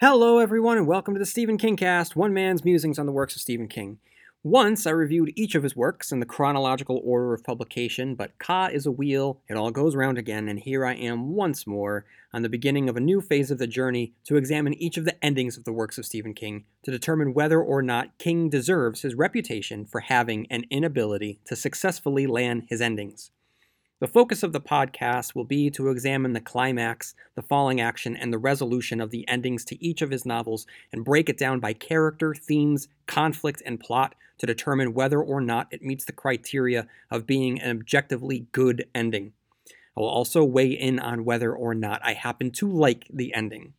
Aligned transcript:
Hello, 0.00 0.38
everyone, 0.38 0.78
and 0.78 0.86
welcome 0.86 1.14
to 1.14 1.18
the 1.18 1.26
Stephen 1.26 1.58
King 1.58 1.76
Cast, 1.76 2.14
one 2.14 2.32
man's 2.32 2.64
musings 2.64 3.00
on 3.00 3.06
the 3.06 3.10
works 3.10 3.34
of 3.34 3.42
Stephen 3.42 3.66
King. 3.66 3.98
Once 4.44 4.86
I 4.86 4.90
reviewed 4.90 5.32
each 5.34 5.56
of 5.56 5.64
his 5.64 5.74
works 5.74 6.12
in 6.12 6.20
the 6.20 6.24
chronological 6.24 7.00
order 7.02 7.34
of 7.34 7.42
publication, 7.42 8.14
but 8.14 8.38
Ka 8.38 8.66
is 8.66 8.86
a 8.86 8.92
wheel, 8.92 9.40
it 9.48 9.56
all 9.56 9.72
goes 9.72 9.96
round 9.96 10.16
again, 10.16 10.48
and 10.48 10.60
here 10.60 10.86
I 10.86 10.94
am 10.94 11.34
once 11.34 11.66
more 11.66 12.04
on 12.32 12.42
the 12.42 12.48
beginning 12.48 12.88
of 12.88 12.96
a 12.96 13.00
new 13.00 13.20
phase 13.20 13.50
of 13.50 13.58
the 13.58 13.66
journey 13.66 14.12
to 14.26 14.36
examine 14.36 14.74
each 14.74 14.98
of 14.98 15.04
the 15.04 15.24
endings 15.24 15.56
of 15.56 15.64
the 15.64 15.72
works 15.72 15.98
of 15.98 16.06
Stephen 16.06 16.32
King 16.32 16.64
to 16.84 16.92
determine 16.92 17.34
whether 17.34 17.60
or 17.60 17.82
not 17.82 18.16
King 18.18 18.48
deserves 18.48 19.02
his 19.02 19.16
reputation 19.16 19.84
for 19.84 20.02
having 20.02 20.46
an 20.48 20.64
inability 20.70 21.40
to 21.46 21.56
successfully 21.56 22.28
land 22.28 22.66
his 22.68 22.80
endings. 22.80 23.32
The 24.00 24.06
focus 24.06 24.44
of 24.44 24.52
the 24.52 24.60
podcast 24.60 25.34
will 25.34 25.44
be 25.44 25.70
to 25.70 25.88
examine 25.88 26.32
the 26.32 26.40
climax, 26.40 27.16
the 27.34 27.42
falling 27.42 27.80
action, 27.80 28.14
and 28.14 28.32
the 28.32 28.38
resolution 28.38 29.00
of 29.00 29.10
the 29.10 29.26
endings 29.26 29.64
to 29.64 29.84
each 29.84 30.02
of 30.02 30.12
his 30.12 30.24
novels 30.24 30.68
and 30.92 31.04
break 31.04 31.28
it 31.28 31.36
down 31.36 31.58
by 31.58 31.72
character, 31.72 32.32
themes, 32.32 32.86
conflict, 33.06 33.60
and 33.66 33.80
plot 33.80 34.14
to 34.38 34.46
determine 34.46 34.94
whether 34.94 35.20
or 35.20 35.40
not 35.40 35.66
it 35.72 35.82
meets 35.82 36.04
the 36.04 36.12
criteria 36.12 36.86
of 37.10 37.26
being 37.26 37.60
an 37.60 37.76
objectively 37.76 38.46
good 38.52 38.86
ending. 38.94 39.32
I 39.66 40.00
will 40.00 40.08
also 40.08 40.44
weigh 40.44 40.70
in 40.70 41.00
on 41.00 41.24
whether 41.24 41.52
or 41.52 41.74
not 41.74 42.00
I 42.04 42.12
happen 42.12 42.52
to 42.52 42.70
like 42.70 43.08
the 43.12 43.34
ending. 43.34 43.72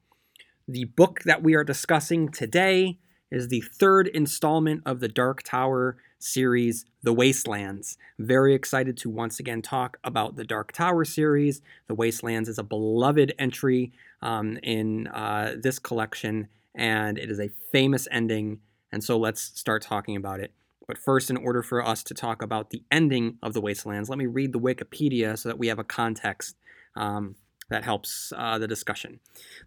The 0.68 0.84
book 0.84 1.22
that 1.24 1.41
we 1.41 1.55
are 1.55 1.63
discussing 1.63 2.27
today 2.27 2.99
is 3.32 3.48
the 3.48 3.62
third 3.62 4.08
installment 4.08 4.82
of 4.86 5.00
the 5.00 5.08
Dark 5.08 5.44
Tower 5.44 5.98
series, 6.20 6.86
The 7.04 7.14
Wastelands. 7.14 7.98
Very 8.18 8.54
excited 8.54 8.98
to 8.98 9.10
once 9.10 9.40
again 9.40 9.62
talk 9.62 9.98
about 10.04 10.36
the 10.36 10.44
Dark 10.44 10.72
Tower 10.72 11.05
series. 11.05 11.62
The 11.88 11.96
Wastelands 11.96 12.50
is 12.50 12.58
a 12.58 12.64
beloved 12.64 13.34
entry 13.40 13.92
um, 14.22 14.58
in 14.64 15.08
uh, 15.08 15.55
this 15.62 15.80
collection, 15.80 16.48
and 16.76 17.18
it 17.18 17.30
is 17.30 17.40
a 17.40 17.50
famous 17.72 18.08
ending. 18.12 18.60
And 18.92 19.04
so 19.04 19.18
let's 19.18 19.41
start 19.41 19.82
talking 19.82 20.16
about 20.16 20.40
it. 20.40 20.52
But 20.88 20.98
first, 20.98 21.30
in 21.30 21.38
order 21.38 21.62
for 21.62 21.86
us 21.86 22.04
to 22.04 22.16
talk 22.16 22.41
about 22.41 22.71
the 22.71 22.84
ending 22.91 23.38
of 23.43 23.54
The 23.54 23.62
Wastelands, 23.62 24.10
let 24.10 24.18
me 24.18 24.26
read 24.26 24.54
the 24.54 24.60
Wikipedia 24.60 25.38
so 25.38 25.49
that 25.49 25.60
we 25.60 25.68
have 25.68 25.77
a 25.77 25.84
context. 25.84 26.55
Um, 26.96 27.36
that 27.70 27.84
helps 27.84 28.34
uh, 28.35 28.57
the 28.57 28.67
discussion. 28.67 29.20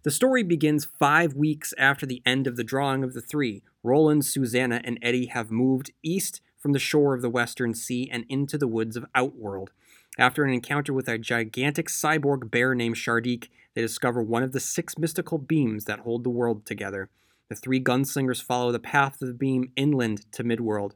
The 0.03 0.11
story 0.11 0.43
begins 0.43 0.85
five 0.85 1.33
weeks 1.33 1.73
after 1.77 2.05
the 2.05 2.21
end 2.25 2.47
of 2.47 2.55
the 2.55 2.63
drawing 2.63 3.03
of 3.03 3.13
the 3.13 3.21
three. 3.21 3.63
Roland, 3.81 4.25
Susanna, 4.25 4.81
and 4.83 4.99
Eddie 5.01 5.27
have 5.27 5.51
moved 5.51 5.91
east 6.03 6.41
from 6.59 6.73
the 6.73 6.79
shore 6.79 7.13
of 7.13 7.21
the 7.21 7.29
Western 7.29 7.73
Sea 7.73 8.09
and 8.11 8.25
into 8.29 8.57
the 8.57 8.67
woods 8.67 8.95
of 8.95 9.05
Outworld. 9.15 9.71
After 10.17 10.43
an 10.43 10.53
encounter 10.53 10.93
with 10.93 11.07
a 11.07 11.17
gigantic 11.17 11.87
cyborg 11.87 12.51
bear 12.51 12.75
named 12.75 12.95
Shardik, 12.95 13.49
they 13.73 13.81
discover 13.81 14.21
one 14.21 14.43
of 14.43 14.51
the 14.51 14.59
six 14.59 14.97
mystical 14.97 15.37
beams 15.37 15.85
that 15.85 16.01
hold 16.01 16.23
the 16.23 16.29
world 16.29 16.65
together. 16.65 17.09
The 17.49 17.55
three 17.55 17.81
gunslingers 17.81 18.41
follow 18.41 18.71
the 18.71 18.79
path 18.79 19.21
of 19.21 19.27
the 19.27 19.33
beam 19.33 19.71
inland 19.75 20.31
to 20.33 20.43
Midworld. 20.43 20.93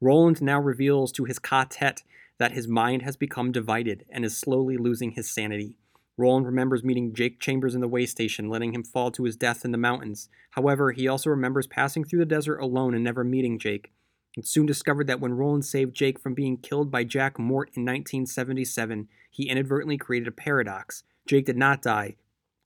Roland 0.00 0.40
now 0.40 0.60
reveals 0.60 1.12
to 1.12 1.24
his 1.24 1.38
quartet 1.38 2.02
that 2.38 2.52
his 2.52 2.66
mind 2.66 3.02
has 3.02 3.16
become 3.16 3.52
divided 3.52 4.04
and 4.10 4.24
is 4.24 4.36
slowly 4.36 4.76
losing 4.76 5.12
his 5.12 5.30
sanity. 5.30 5.76
Roland 6.18 6.46
remembers 6.46 6.84
meeting 6.84 7.14
Jake 7.14 7.40
Chambers 7.40 7.74
in 7.74 7.80
the 7.80 7.88
way 7.88 8.04
station, 8.04 8.50
letting 8.50 8.74
him 8.74 8.84
fall 8.84 9.10
to 9.12 9.24
his 9.24 9.36
death 9.36 9.64
in 9.64 9.72
the 9.72 9.78
mountains. 9.78 10.28
However, 10.50 10.92
he 10.92 11.08
also 11.08 11.30
remembers 11.30 11.66
passing 11.66 12.04
through 12.04 12.20
the 12.20 12.26
desert 12.26 12.58
alone 12.58 12.94
and 12.94 13.02
never 13.02 13.24
meeting 13.24 13.58
Jake. 13.58 13.92
It 14.36 14.46
soon 14.46 14.66
discovered 14.66 15.06
that 15.06 15.20
when 15.20 15.34
Roland 15.34 15.64
saved 15.64 15.94
Jake 15.94 16.18
from 16.18 16.34
being 16.34 16.56
killed 16.56 16.90
by 16.90 17.04
Jack 17.04 17.38
Mort 17.38 17.68
in 17.74 17.82
1977, 17.82 19.08
he 19.30 19.48
inadvertently 19.48 19.98
created 19.98 20.28
a 20.28 20.32
paradox. 20.32 21.02
Jake 21.26 21.46
did 21.46 21.56
not 21.56 21.82
die, 21.82 22.16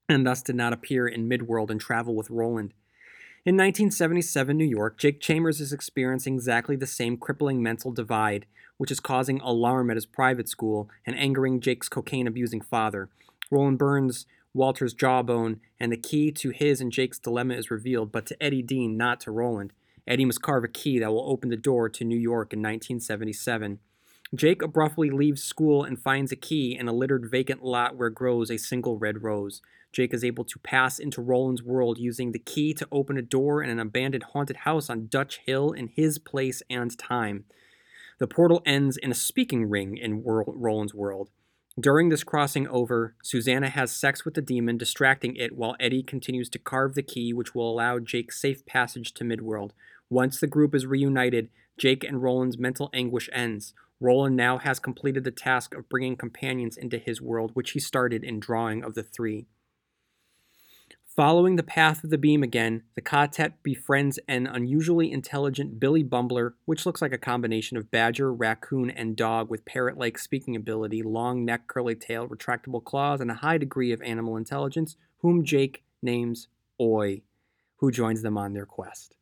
and 0.09 0.27
thus 0.27 0.43
did 0.43 0.57
not 0.57 0.73
appear 0.73 1.07
in 1.07 1.29
Midworld 1.29 1.71
and 1.71 1.81
travel 1.81 2.15
with 2.15 2.31
Roland. 2.31 2.73
In 3.45 3.55
1977 3.55 4.57
New 4.57 4.65
York, 4.65 4.99
Jake 4.99 5.21
Chambers 5.21 5.61
is 5.61 5.73
experiencing 5.73 6.35
exactly 6.35 6.75
the 6.75 6.87
same 6.87 7.17
crippling 7.17 7.63
mental 7.63 7.93
divide, 7.93 8.47
which 8.77 8.91
is 8.91 8.99
causing 8.99 9.41
alarm 9.41 9.89
at 9.91 9.97
his 9.97 10.07
private 10.07 10.49
school 10.49 10.89
and 11.07 11.17
angering 11.17 11.61
Jake's 11.61 11.89
cocaine 11.89 12.27
abusing 12.27 12.61
father. 12.61 13.09
Roland 13.51 13.79
burns 13.79 14.27
Walter's 14.57 14.95
jawbone, 14.95 15.61
and 15.79 15.93
the 15.93 15.97
key 15.97 16.33
to 16.33 16.51
his 16.51 16.81
and 16.81 16.91
Jake's 16.91 17.19
dilemma 17.19 17.55
is 17.55 17.71
revealed, 17.71 18.11
but 18.11 18.27
to 18.27 18.43
Eddie 18.43 18.63
Dean, 18.63 18.97
not 18.97 19.21
to 19.21 19.31
Roland. 19.31 19.73
Eddie 20.07 20.25
must 20.25 20.43
carve 20.43 20.65
a 20.65 20.69
key 20.69 20.99
that 20.99 21.11
will 21.11 21.31
open 21.31 21.51
the 21.51 21.57
door 21.57 21.89
to 21.91 22.05
New 22.05 22.19
York 22.19 22.53
in 22.53 22.61
1977. 22.61 23.81
Jake 24.35 24.63
abruptly 24.63 25.11
leaves 25.11 25.43
school 25.43 25.85
and 25.85 26.01
finds 26.01 26.33
a 26.33 26.37
key 26.37 26.77
in 26.77 26.89
a 26.89 26.93
littered 26.93 27.31
vacant 27.31 27.63
lot 27.63 27.97
where 27.97 28.11
grows 28.11 28.51
a 28.51 28.57
single 28.57 28.99
red 28.99 29.23
rose. 29.23 29.63
Jake 29.93 30.13
is 30.13 30.25
able 30.25 30.45
to 30.45 30.59
pass 30.59 30.99
into 30.99 31.23
Roland's 31.23 31.63
world 31.63 31.99
using 31.99 32.33
the 32.33 32.39
key 32.39 32.75
to 32.75 32.89
open 32.91 33.17
a 33.17 33.23
door 33.23 33.63
in 33.63 33.71
an 33.71 33.79
abandoned 33.79 34.25
haunted 34.33 34.59
house 34.59 34.91
on 34.91 35.07
Dutch 35.07 35.41
Hill 35.47 35.73
in 35.73 35.89
his 35.89 36.19
place 36.19 36.63
and 36.69 36.97
time. 36.99 37.45
The 38.19 38.27
portal 38.27 38.63
ends 38.67 38.97
in 38.97 39.11
a 39.11 39.15
speaking 39.15 39.69
ring 39.69 39.97
in 39.97 40.23
Roland's 40.25 40.95
world. 40.95 41.31
During 41.79 42.09
this 42.09 42.25
crossing 42.25 42.67
over, 42.69 43.15
Susanna 43.23 43.69
has 43.69 43.93
sex 43.93 44.25
with 44.25 44.33
the 44.33 44.41
demon, 44.41 44.79
distracting 44.79 45.37
it 45.37 45.55
while 45.55 45.77
Eddie 45.79 46.03
continues 46.03 46.49
to 46.51 46.59
carve 46.59 46.95
the 46.95 47.03
key 47.03 47.35
which 47.35 47.55
will 47.55 47.71
allow 47.71 47.99
Jake 47.99 48.33
safe 48.33 48.65
passage 48.65 49.13
to 49.13 49.25
Midworld. 49.25 49.73
Once 50.09 50.41
the 50.41 50.47
group 50.47 50.75
is 50.75 50.87
reunited, 50.87 51.51
Jake 51.77 52.03
and 52.03 52.23
Roland's 52.23 52.57
mental 52.57 52.89
anguish 52.95 53.29
ends. 53.31 53.75
Roland 54.01 54.37
now 54.37 54.57
has 54.57 54.79
completed 54.79 55.25
the 55.25 55.31
task 55.31 55.75
of 55.75 55.89
bringing 55.91 56.17
companions 56.17 56.79
into 56.79 56.97
his 56.97 57.21
world, 57.21 57.51
which 57.53 57.73
he 57.73 57.81
started 57.81 58.25
in 58.25 58.41
Drawing 58.41 58.83
of 58.83 58.95
the 58.95 59.03
Three. 59.03 59.47
Following 61.17 61.57
the 61.57 61.63
path 61.63 62.05
of 62.05 62.11
the 62.11 62.19
beam 62.19 62.43
again, 62.43 62.83
the 62.95 63.01
quartet 63.01 63.63
befriends 63.63 64.19
an 64.29 64.47
unusually 64.47 65.11
intelligent 65.11 65.81
Billy 65.81 66.05
Bumbler, 66.05 66.53
which 66.67 66.85
looks 66.85 67.01
like 67.01 67.15
a 67.15 67.17
combination 67.17 67.79
of 67.79 67.91
badger, 67.91 68.31
raccoon, 68.31 68.91
and 68.91 69.17
dog 69.17 69.49
with 69.49 69.65
parrot 69.65 69.97
like 69.97 70.19
speaking 70.19 70.55
ability, 70.55 71.03
long 71.03 71.43
neck, 71.43 71.69
curly 71.69 71.95
tail, 71.95 72.29
retractable 72.29 72.85
claws, 72.85 73.23
and 73.23 73.31
a 73.31 73.37
high 73.37 73.57
degree 73.57 73.93
of 73.93 74.03
animal 74.03 74.37
intelligence, 74.37 74.97
whom 75.23 75.43
Jake 75.43 75.85
names 76.03 76.49
Oi, 76.79 77.23
who 77.77 77.91
joins 77.91 78.21
them 78.21 78.37
on 78.37 78.53
their 78.53 78.67
quest. 78.67 79.17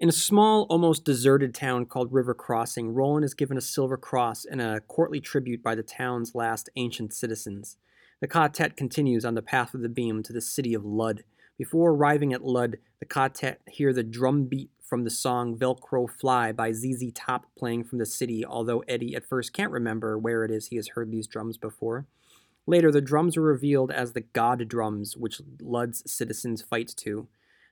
In 0.00 0.08
a 0.08 0.12
small, 0.12 0.66
almost 0.68 1.04
deserted 1.04 1.54
town 1.54 1.86
called 1.86 2.12
River 2.12 2.34
Crossing, 2.34 2.92
Roland 2.92 3.24
is 3.24 3.34
given 3.34 3.56
a 3.56 3.60
silver 3.60 3.96
cross 3.96 4.44
and 4.44 4.60
a 4.60 4.80
courtly 4.80 5.20
tribute 5.20 5.62
by 5.62 5.76
the 5.76 5.84
town's 5.84 6.34
last 6.34 6.68
ancient 6.74 7.14
citizens. 7.14 7.76
The 8.22 8.28
quartet 8.28 8.76
continues 8.76 9.24
on 9.24 9.34
the 9.34 9.42
path 9.42 9.74
of 9.74 9.80
the 9.80 9.88
beam 9.88 10.22
to 10.22 10.32
the 10.32 10.40
city 10.40 10.74
of 10.74 10.84
Lud. 10.84 11.24
Before 11.58 11.90
arriving 11.90 12.32
at 12.32 12.44
Lud, 12.44 12.78
the 13.00 13.04
quartet 13.04 13.60
hear 13.66 13.92
the 13.92 14.04
drum 14.04 14.44
beat 14.44 14.70
from 14.80 15.02
the 15.02 15.10
song 15.10 15.58
Velcro 15.58 16.08
Fly 16.08 16.52
by 16.52 16.70
ZZ 16.70 17.10
Top 17.16 17.46
playing 17.58 17.82
from 17.82 17.98
the 17.98 18.06
city, 18.06 18.46
although 18.46 18.84
Eddie 18.86 19.16
at 19.16 19.26
first 19.26 19.52
can't 19.52 19.72
remember 19.72 20.16
where 20.16 20.44
it 20.44 20.52
is 20.52 20.68
he 20.68 20.76
has 20.76 20.90
heard 20.90 21.10
these 21.10 21.26
drums 21.26 21.58
before. 21.58 22.06
Later, 22.64 22.92
the 22.92 23.00
drums 23.00 23.36
are 23.36 23.42
revealed 23.42 23.90
as 23.90 24.12
the 24.12 24.20
God 24.20 24.68
drums, 24.68 25.16
which 25.16 25.40
Lud's 25.60 26.08
citizens 26.08 26.62
fight 26.62 26.94
to. 26.98 27.26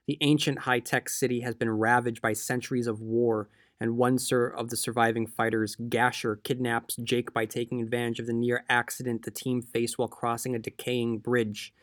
The 0.05 0.17
ancient 0.19 0.59
high 0.59 0.81
tech 0.81 1.07
city 1.07 1.39
has 1.41 1.55
been 1.55 1.69
ravaged 1.69 2.21
by 2.21 2.33
centuries 2.33 2.87
of 2.87 2.99
war, 2.99 3.47
and 3.81 3.97
one 3.97 4.19
sir 4.19 4.45
of 4.45 4.69
the 4.69 4.77
surviving 4.77 5.25
fighters, 5.25 5.75
Gasher, 5.89 6.35
kidnaps 6.35 6.97
Jake 6.97 7.33
by 7.33 7.47
taking 7.47 7.81
advantage 7.81 8.19
of 8.19 8.27
the 8.27 8.33
near 8.33 8.63
accident 8.69 9.23
the 9.23 9.31
team 9.31 9.63
faced 9.63 9.97
while 9.97 10.07
crossing 10.07 10.53
a 10.53 10.59
decaying 10.59 11.17
bridge. 11.17 11.73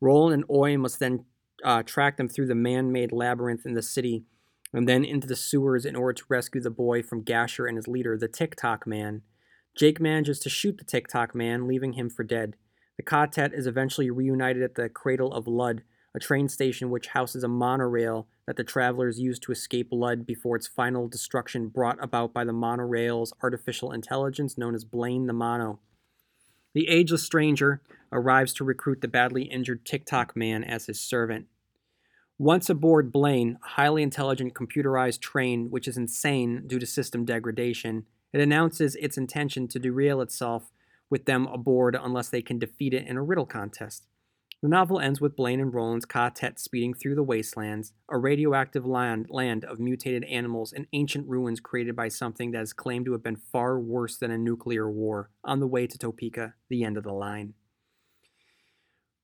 Roland 0.00 0.32
and 0.32 0.44
Oi 0.48 0.78
must 0.78 1.00
then 1.00 1.24
uh, 1.64 1.82
track 1.82 2.16
them 2.16 2.28
through 2.28 2.46
the 2.46 2.54
man 2.54 2.92
made 2.92 3.10
labyrinth 3.10 3.66
in 3.66 3.74
the 3.74 3.82
city 3.82 4.22
and 4.72 4.88
then 4.88 5.04
into 5.04 5.26
the 5.26 5.34
sewers 5.34 5.84
in 5.84 5.96
order 5.96 6.12
to 6.12 6.24
rescue 6.28 6.60
the 6.60 6.70
boy 6.70 7.02
from 7.02 7.24
Gasher 7.24 7.66
and 7.66 7.76
his 7.76 7.88
leader, 7.88 8.16
the 8.16 8.28
Tick-Tock 8.28 8.86
man. 8.86 9.22
Jake 9.76 9.98
manages 9.98 10.38
to 10.40 10.48
shoot 10.48 10.78
the 10.78 10.84
Tick-Tock 10.84 11.34
man, 11.34 11.66
leaving 11.66 11.94
him 11.94 12.08
for 12.08 12.22
dead. 12.22 12.54
The 12.96 13.02
quartet 13.02 13.52
is 13.52 13.66
eventually 13.66 14.08
reunited 14.08 14.62
at 14.62 14.76
the 14.76 14.88
Cradle 14.88 15.32
of 15.32 15.48
Lud, 15.48 15.82
a 16.14 16.18
train 16.18 16.48
station 16.48 16.90
which 16.90 17.08
houses 17.08 17.44
a 17.44 17.48
monorail 17.48 18.26
that 18.46 18.56
the 18.56 18.64
travelers 18.64 19.20
use 19.20 19.38
to 19.38 19.52
escape 19.52 19.88
Lud 19.92 20.26
before 20.26 20.56
its 20.56 20.66
final 20.66 21.06
destruction 21.06 21.68
brought 21.68 22.02
about 22.02 22.32
by 22.32 22.44
the 22.44 22.52
monorail's 22.52 23.32
artificial 23.42 23.92
intelligence 23.92 24.58
known 24.58 24.74
as 24.74 24.84
Blaine 24.84 25.26
the 25.26 25.32
Mono. 25.32 25.78
The 26.74 26.88
ageless 26.88 27.22
stranger 27.22 27.80
arrives 28.12 28.52
to 28.54 28.64
recruit 28.64 29.00
the 29.00 29.08
badly 29.08 29.44
injured 29.44 29.84
Tick-Tock 29.84 30.36
man 30.36 30.64
as 30.64 30.86
his 30.86 31.00
servant. 31.00 31.46
Once 32.38 32.70
aboard 32.70 33.12
Blaine, 33.12 33.58
a 33.62 33.68
highly 33.68 34.02
intelligent 34.02 34.54
computerized 34.54 35.20
train 35.20 35.70
which 35.70 35.86
is 35.86 35.96
insane 35.96 36.66
due 36.66 36.78
to 36.78 36.86
system 36.86 37.24
degradation, 37.24 38.06
it 38.32 38.40
announces 38.40 38.96
its 38.96 39.18
intention 39.18 39.68
to 39.68 39.78
derail 39.78 40.20
itself 40.20 40.70
with 41.10 41.26
them 41.26 41.46
aboard 41.48 41.96
unless 42.00 42.28
they 42.28 42.42
can 42.42 42.58
defeat 42.58 42.94
it 42.94 43.06
in 43.06 43.16
a 43.16 43.22
riddle 43.22 43.46
contest. 43.46 44.06
The 44.62 44.68
novel 44.68 45.00
ends 45.00 45.22
with 45.22 45.36
Blaine 45.36 45.58
and 45.58 45.72
Roland's 45.72 46.04
quartet 46.04 46.60
speeding 46.60 46.92
through 46.92 47.14
the 47.14 47.22
wastelands, 47.22 47.94
a 48.10 48.18
radioactive 48.18 48.84
land, 48.84 49.28
land 49.30 49.64
of 49.64 49.80
mutated 49.80 50.22
animals 50.24 50.74
and 50.74 50.86
ancient 50.92 51.26
ruins 51.26 51.60
created 51.60 51.96
by 51.96 52.08
something 52.08 52.50
that 52.50 52.62
is 52.62 52.74
claimed 52.74 53.06
to 53.06 53.12
have 53.12 53.22
been 53.22 53.36
far 53.36 53.80
worse 53.80 54.18
than 54.18 54.30
a 54.30 54.36
nuclear 54.36 54.90
war, 54.90 55.30
on 55.44 55.60
the 55.60 55.66
way 55.66 55.86
to 55.86 55.96
Topeka, 55.96 56.54
the 56.68 56.84
end 56.84 56.98
of 56.98 57.04
the 57.04 57.12
line. 57.12 57.54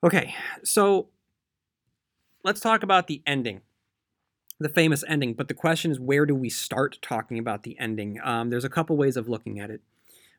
Okay, 0.03 0.35
so 0.65 1.09
let's 2.43 2.61
talk 2.61 2.83
about 2.83 3.07
the 3.07 3.23
ending, 3.27 3.61
the 4.59 4.71
famous 4.71 5.05
ending. 5.07 5.35
But 5.35 5.49
the 5.49 5.55
question 5.55 5.91
is, 5.91 6.01
where 6.01 6.25
do 6.25 6.35
we 6.35 6.49
start 6.49 6.99
talking 7.03 7.39
about 7.39 7.63
the 7.63 7.79
ending? 7.79 8.19
Um, 8.25 8.49
there's 8.49 8.65
a 8.65 8.71
couple 8.71 8.97
ways 8.97 9.19
of 9.19 9.29
looking 9.29 9.61
at 9.61 9.69
it. 9.69 9.83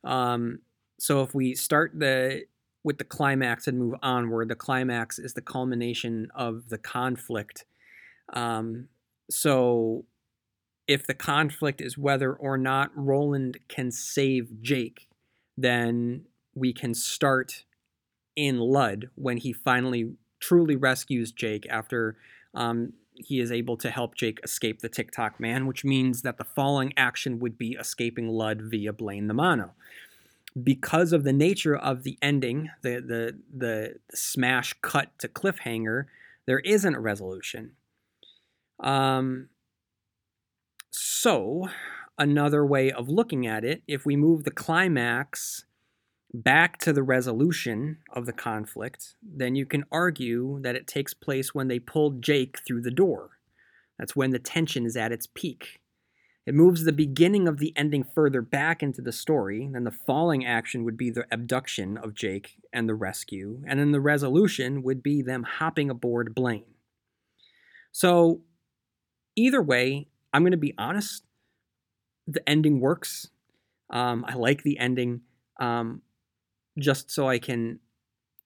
Um, 0.04 0.60
so 1.00 1.22
if 1.22 1.36
we 1.36 1.54
start 1.54 1.92
the 1.94 2.46
with 2.88 3.00
the 3.00 3.04
climax 3.04 3.68
and 3.68 3.78
move 3.78 3.96
onward, 4.02 4.48
the 4.48 4.56
climax 4.56 5.20
is 5.20 5.34
the 5.34 5.42
culmination 5.42 6.30
of 6.34 6.70
the 6.70 6.78
conflict. 6.78 7.66
Um, 8.32 8.88
so 9.30 10.06
if 10.88 11.06
the 11.06 11.14
conflict 11.14 11.82
is 11.82 11.98
whether 11.98 12.32
or 12.34 12.58
not 12.58 12.92
Roland 12.96 13.58
can 13.68 13.92
save 13.92 14.62
Jake, 14.62 15.10
then 15.58 16.28
we 16.56 16.72
can 16.72 16.94
start 16.94 17.66
in 18.38 18.58
Lud 18.58 19.10
when 19.16 19.36
he 19.36 19.52
finally 19.52 20.14
truly 20.40 20.78
rescues 20.78 21.34
Jake 21.34 21.68
after 21.70 22.16
um, 22.54 22.94
he 23.16 23.42
is 23.42 23.52
able 23.52 23.76
to 23.76 23.90
help 23.90 24.16
Jake 24.16 24.40
escape 24.46 24.80
the 24.80 24.88
Tick-Tock 24.88 25.42
man, 25.42 25.68
which 25.68 25.84
means 25.84 26.22
that 26.22 26.38
the 26.38 26.46
following 26.46 26.94
action 26.96 27.40
would 27.40 27.58
be 27.58 27.76
escaping 27.78 28.30
Lud 28.30 28.62
via 28.62 28.94
Blaine 28.94 29.28
the 29.28 29.34
Mono. 29.34 29.74
Because 30.64 31.14
of 31.14 31.24
the 31.24 31.34
nature 31.34 31.76
of 31.76 32.04
the 32.04 32.18
ending, 32.22 32.70
the 32.82 33.02
the 33.02 33.40
the 33.56 33.96
smash 34.14 34.74
cut 34.82 35.10
to 35.20 35.28
cliffhanger, 35.28 36.06
there 36.46 36.60
isn't 36.60 36.96
a 36.96 37.00
resolution. 37.00 37.74
Um, 38.80 39.50
so, 40.90 41.70
another 42.18 42.66
way 42.66 42.92
of 42.92 43.10
looking 43.10 43.46
at 43.46 43.64
it, 43.64 43.84
if 43.88 44.06
we 44.06 44.16
move 44.16 44.44
the 44.44 44.52
climax 44.52 45.66
back 46.34 46.78
to 46.80 46.94
the 46.94 47.04
resolution 47.04 47.98
of 48.14 48.26
the 48.26 48.34
conflict, 48.34 49.16
then 49.22 49.56
you 49.56 49.66
can 49.66 49.86
argue 49.92 50.60
that 50.62 50.76
it 50.76 50.88
takes 50.88 51.14
place 51.14 51.54
when 51.54 51.68
they 51.68 51.80
pulled 51.80 52.22
Jake 52.22 52.60
through 52.66 52.82
the 52.82 52.92
door. 52.92 53.32
That's 53.98 54.16
when 54.16 54.32
the 54.32 54.40
tension 54.40 54.86
is 54.86 54.96
at 54.96 55.12
its 55.12 55.28
peak. 55.34 55.80
It 56.48 56.56
moves 56.56 56.86
the 56.86 56.94
beginning 56.94 57.46
of 57.46 57.58
the 57.58 57.74
ending 57.76 58.06
further 58.06 58.42
back 58.42 58.82
into 58.82 59.02
the 59.02 59.12
story, 59.12 59.68
then 59.70 59.84
the 59.84 59.92
falling 59.92 60.46
action 60.46 60.86
would 60.86 60.96
be 60.96 61.10
the 61.10 61.26
abduction 61.30 61.98
of 61.98 62.14
Jake 62.14 62.56
and 62.72 62.88
the 62.88 62.96
rescue, 62.96 63.62
and 63.68 63.78
then 63.78 63.92
the 63.92 64.00
resolution 64.00 64.82
would 64.82 65.04
be 65.04 65.22
them 65.22 65.44
hopping 65.44 65.90
aboard 65.90 66.34
Blaine. 66.34 66.76
So, 67.92 68.44
either 69.36 69.62
way, 69.62 70.08
I'm 70.32 70.44
going 70.44 70.52
to 70.52 70.58
be 70.58 70.74
honest, 70.78 71.24
the 72.26 72.48
ending 72.48 72.80
works. 72.80 73.28
Um, 73.90 74.24
I 74.26 74.36
like 74.36 74.64
the 74.64 74.80
ending. 74.80 75.24
Um, 75.60 76.02
just 76.80 77.12
so 77.12 77.28
I 77.28 77.40
can 77.40 77.80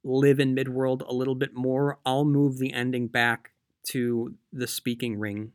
live 0.03 0.39
in 0.39 0.55
Midworld 0.55 1.07
a 1.07 1.13
little 1.13 1.35
bit 1.35 1.53
more, 1.53 1.99
I'll 2.03 2.25
move 2.25 2.57
the 2.57 2.73
ending 2.73 3.09
back 3.09 3.51
to 3.89 4.33
the 4.51 4.65
speaking 4.65 5.19
ring 5.19 5.51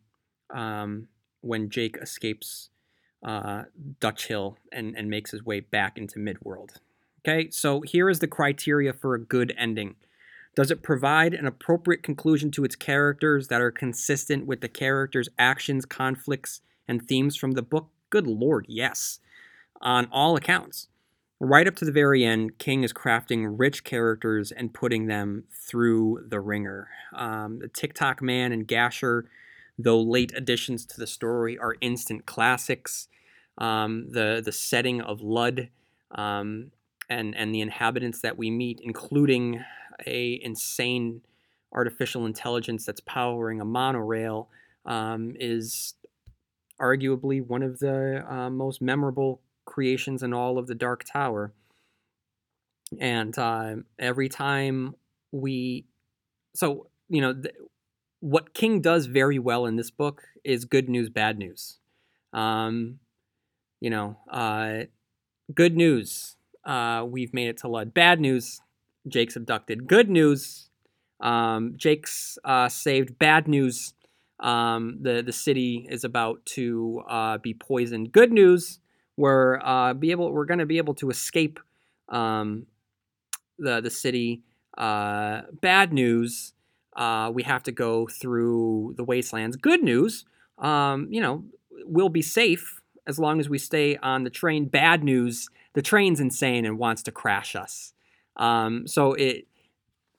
um, 0.54 1.08
when 1.41 1.71
Jake 1.71 1.97
escapes 2.00 2.71
uh, 3.25 3.65
Dutch 4.00 4.29
Hill 4.29 4.59
and, 4.73 4.97
and 4.97 5.11
makes 5.11 5.31
his 5.31 5.44
way 5.44 5.61
back 5.61 5.99
into 5.99 6.19
Midworld. 6.19 6.77
Okay, 7.27 7.50
so 7.50 7.81
here 7.81 8.09
is 8.09 8.21
the 8.21 8.29
criteria 8.29 8.93
for 8.93 9.15
a 9.15 9.21
good 9.21 9.53
ending. 9.59 9.97
Does 10.55 10.71
it 10.71 10.83
provide 10.83 11.35
an 11.35 11.47
appropriate 11.47 12.03
conclusion 12.03 12.50
to 12.53 12.65
its 12.65 12.77
characters 12.77 13.49
that 13.49 13.61
are 13.61 13.71
consistent 13.71 14.47
with 14.47 14.61
the 14.61 14.69
characters' 14.69 15.29
actions, 15.38 15.85
conflicts, 15.85 16.62
and 16.88 17.06
themes 17.06 17.37
from 17.37 17.53
the 17.53 17.62
book? 17.62 17.88
Good 18.09 18.27
lord, 18.27 18.65
yes. 18.69 19.19
On 19.83 20.09
all 20.11 20.37
accounts. 20.37 20.88
Right 21.38 21.67
up 21.67 21.77
to 21.77 21.85
the 21.85 21.93
very 21.93 22.25
end, 22.25 22.59
King 22.59 22.83
is 22.83 22.94
crafting 22.94 23.56
rich 23.59 23.85
characters 23.85 24.50
and 24.50 24.73
putting 24.73 25.06
them 25.06 25.44
through 25.50 26.25
the 26.27 26.41
ringer. 26.41 26.88
Um, 27.15 27.59
the 27.59 27.69
Tick-Tock 27.69 28.23
Man 28.23 28.53
and 28.53 28.67
Gasher, 28.67 29.29
though 29.78 30.00
late 30.00 30.32
additions 30.34 30.84
to 30.87 31.00
the 31.00 31.06
story, 31.06 31.58
are 31.58 31.76
instant 31.81 32.26
classics. 32.26 33.08
Um, 33.58 34.11
the 34.11 34.43
the 34.44 34.52
setting 34.52 35.00
of 35.00 35.23
Lud 35.23 35.70
um, 36.11 36.73
and 37.08 37.34
and 37.37 37.55
the 37.55 37.61
inhabitants 37.61 38.20
that 38.20 38.37
we 38.37 38.50
meet, 38.50 38.81
including 38.82 39.64
a 40.06 40.40
insane 40.43 41.23
artificial 41.73 42.26
intelligence 42.26 42.84
that's 42.84 43.00
powering 43.00 43.61
a 43.61 43.64
monorail, 43.64 44.49
um, 44.84 45.34
is 45.38 45.94
arguably 46.81 47.44
one 47.44 47.62
of 47.62 47.78
the 47.78 48.25
uh, 48.31 48.50
most 48.50 48.82
memorable 48.82 49.40
creations 49.64 50.23
in 50.23 50.32
all 50.32 50.58
of 50.58 50.67
the 50.67 50.75
Dark 50.75 51.05
Tower. 51.05 51.52
And 53.00 53.37
uh, 53.38 53.76
every 53.99 54.28
time 54.28 54.94
we, 55.32 55.87
so 56.55 56.88
you 57.08 57.20
know, 57.20 57.34
th- 57.34 57.55
what 58.20 58.54
King 58.54 58.80
does 58.80 59.06
very 59.06 59.38
well 59.38 59.66
in 59.66 59.76
this 59.76 59.90
book 59.90 60.24
is 60.44 60.64
good 60.64 60.88
news, 60.88 61.08
bad 61.08 61.38
news. 61.38 61.78
Um, 62.32 62.98
you 63.80 63.90
know, 63.90 64.16
uh, 64.30 64.84
good 65.54 65.76
news, 65.76 66.36
uh, 66.64 67.04
we've 67.06 67.34
made 67.34 67.48
it 67.48 67.58
to 67.58 67.68
Lud. 67.68 67.94
Bad 67.94 68.20
news, 68.20 68.60
Jake's 69.06 69.36
abducted. 69.36 69.86
Good 69.86 70.10
news, 70.10 70.70
um, 71.20 71.74
Jake's 71.76 72.38
uh, 72.44 72.68
saved. 72.68 73.18
Bad 73.18 73.48
news, 73.48 73.94
um, 74.40 74.98
the 75.00 75.22
the 75.22 75.32
city 75.32 75.86
is 75.88 76.04
about 76.04 76.44
to 76.46 77.02
uh, 77.08 77.38
be 77.38 77.54
poisoned. 77.54 78.12
Good 78.12 78.32
news, 78.32 78.80
we're 79.16 79.60
uh, 79.62 79.94
be 79.94 80.10
able 80.10 80.32
we're 80.32 80.44
going 80.44 80.58
to 80.58 80.66
be 80.66 80.78
able 80.78 80.94
to 80.94 81.10
escape 81.10 81.60
um, 82.08 82.66
the 83.58 83.80
the 83.80 83.90
city. 83.90 84.42
Uh, 84.76 85.42
bad 85.62 85.92
news, 85.92 86.52
uh, 86.96 87.31
we 87.32 87.43
have 87.44 87.62
to 87.64 87.72
go 87.72 88.06
through 88.06 88.94
the 88.96 89.04
wastelands. 89.04 89.56
Good 89.56 89.82
news, 89.82 90.25
um, 90.58 91.08
you 91.10 91.20
know, 91.20 91.44
we'll 91.84 92.08
be 92.08 92.22
safe 92.22 92.81
as 93.06 93.19
long 93.19 93.38
as 93.38 93.48
we 93.48 93.58
stay 93.58 93.96
on 93.98 94.25
the 94.25 94.31
train. 94.31 94.66
Bad 94.66 95.04
news, 95.04 95.48
the 95.75 95.82
train's 95.82 96.20
insane 96.20 96.64
and 96.64 96.78
wants 96.78 97.02
to 97.04 97.12
crash 97.12 97.54
us. 97.54 97.93
Um, 98.37 98.87
so 98.87 99.14
it 99.14 99.46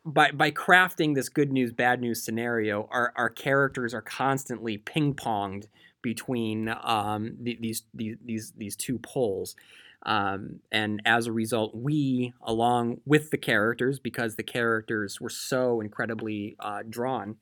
by 0.06 0.32
by 0.32 0.52
crafting 0.52 1.16
this 1.16 1.30
good 1.30 1.52
news 1.52 1.72
bad 1.74 2.00
news 2.00 2.24
scenario, 2.24 2.88
our 2.92 3.12
our 3.16 3.30
characters 3.30 3.94
are 3.94 4.02
constantly 4.02 4.78
ping 4.78 5.14
ponged 5.14 5.66
between 6.02 6.74
um, 6.84 7.36
these, 7.42 7.84
these 7.94 8.18
these 8.24 8.54
these 8.56 8.76
two 8.76 8.98
poles. 9.00 9.56
Um, 10.06 10.60
and 10.72 11.02
as 11.06 11.28
a 11.28 11.32
result, 11.32 11.76
we, 11.76 12.34
along 12.42 13.02
with 13.06 13.32
the 13.32 13.38
characters, 13.38 14.00
because 14.00 14.36
the 14.36 14.44
characters 14.44 15.20
were 15.20 15.30
so 15.30 15.82
incredibly 15.82 16.56
uh, 16.60 16.84
drawn, 16.88 17.38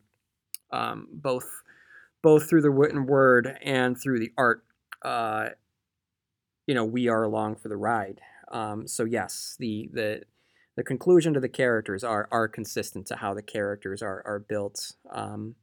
um, 0.71 1.07
both 1.11 1.63
both 2.24 2.50
through 2.50 2.62
the 2.62 2.71
written 2.71 3.05
word 3.05 3.55
and 3.62 4.01
through 4.01 4.17
the 4.17 4.31
art, 4.35 4.63
uh, 5.03 5.50
you 6.65 6.74
know, 6.74 6.83
we 6.83 7.07
are 7.07 7.21
along 7.21 7.57
for 7.57 7.69
the 7.69 7.77
ride. 7.77 8.19
Um, 8.51 8.88
so 8.88 9.03
yes, 9.03 9.55
the 9.59 9.89
the 9.93 10.24
the 10.75 10.83
conclusion 10.83 11.33
to 11.33 11.39
the 11.39 11.50
characters 11.50 12.03
are 12.03 12.27
are 12.31 12.47
consistent 12.47 13.05
to 13.07 13.17
how 13.17 13.33
the 13.33 13.41
characters 13.41 14.01
are 14.01 14.24
are 14.25 14.39
built. 14.39 14.93
Um, 15.12 15.55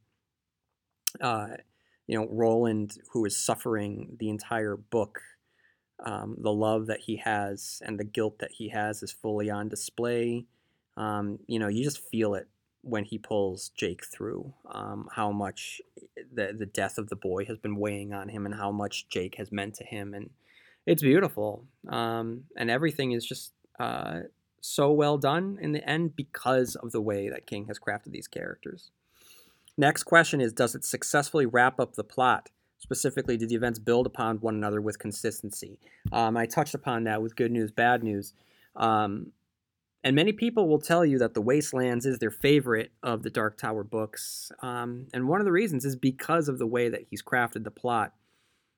uh, 1.21 1.47
you 2.07 2.17
know, 2.17 2.27
Roland, 2.29 2.97
who 3.11 3.25
is 3.25 3.37
suffering 3.37 4.17
the 4.19 4.29
entire 4.29 4.75
book, 4.75 5.19
um, 5.99 6.35
the 6.39 6.51
love 6.51 6.87
that 6.87 7.01
he 7.01 7.17
has 7.17 7.81
and 7.85 7.99
the 7.99 8.03
guilt 8.03 8.39
that 8.39 8.51
he 8.53 8.69
has 8.69 9.03
is 9.03 9.11
fully 9.11 9.49
on 9.49 9.69
display. 9.69 10.45
Um, 10.97 11.39
you 11.47 11.59
know, 11.59 11.67
you 11.67 11.83
just 11.83 11.99
feel 12.09 12.35
it 12.35 12.47
when 12.81 13.05
he 13.05 13.17
pulls 13.17 13.69
Jake 13.69 14.03
through. 14.05 14.53
Um, 14.69 15.07
how 15.15 15.31
much 15.31 15.81
the 16.33 16.53
the 16.57 16.65
death 16.65 16.97
of 16.97 17.09
the 17.09 17.15
boy 17.15 17.45
has 17.45 17.57
been 17.57 17.77
weighing 17.77 18.13
on 18.13 18.29
him, 18.29 18.45
and 18.45 18.55
how 18.55 18.71
much 18.71 19.07
Jake 19.09 19.35
has 19.35 19.51
meant 19.51 19.75
to 19.75 19.83
him, 19.83 20.13
and 20.13 20.29
it's 20.85 21.01
beautiful. 21.01 21.65
Um, 21.89 22.43
and 22.57 22.69
everything 22.69 23.13
is 23.13 23.25
just 23.25 23.53
uh, 23.79 24.21
so 24.61 24.91
well 24.91 25.17
done 25.17 25.57
in 25.61 25.71
the 25.71 25.87
end 25.87 26.15
because 26.15 26.75
of 26.75 26.91
the 26.91 27.01
way 27.01 27.29
that 27.29 27.47
King 27.47 27.65
has 27.67 27.79
crafted 27.79 28.11
these 28.11 28.27
characters. 28.27 28.91
Next 29.77 30.03
question 30.03 30.41
is 30.41 30.53
Does 30.53 30.75
it 30.75 30.85
successfully 30.85 31.45
wrap 31.45 31.79
up 31.79 31.95
the 31.95 32.03
plot? 32.03 32.49
Specifically, 32.93 33.37
do 33.37 33.47
the 33.47 33.55
events 33.55 33.79
build 33.79 34.05
upon 34.05 34.37
one 34.37 34.53
another 34.53 34.79
with 34.79 34.99
consistency? 34.99 35.79
Um, 36.11 36.37
I 36.37 36.45
touched 36.45 36.75
upon 36.75 37.05
that 37.05 37.23
with 37.23 37.35
good 37.35 37.51
news, 37.51 37.71
bad 37.71 38.03
news. 38.03 38.33
Um, 38.75 39.31
and 40.03 40.15
many 40.15 40.31
people 40.31 40.67
will 40.67 40.79
tell 40.79 41.03
you 41.03 41.17
that 41.17 41.33
The 41.33 41.41
Wastelands 41.41 42.05
is 42.05 42.19
their 42.19 42.29
favorite 42.29 42.91
of 43.01 43.23
the 43.23 43.31
Dark 43.31 43.57
Tower 43.57 43.83
books. 43.83 44.51
Um, 44.61 45.07
and 45.11 45.27
one 45.27 45.39
of 45.41 45.45
the 45.45 45.51
reasons 45.51 45.85
is 45.85 45.95
because 45.95 46.47
of 46.47 46.59
the 46.59 46.67
way 46.67 46.87
that 46.87 47.05
he's 47.09 47.23
crafted 47.23 47.63
the 47.63 47.71
plot. 47.71 48.13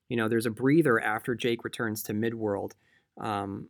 You 0.08 0.16
know, 0.16 0.30
there's 0.30 0.46
a 0.46 0.52
breather 0.52 0.98
after 0.98 1.36
Jake 1.36 1.66
returns 1.66 2.02
to 2.04 2.14
Midworld. 2.14 2.72
Um, 3.20 3.68